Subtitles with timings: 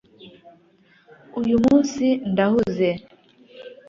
[1.39, 2.89] uyu munsi ndahuze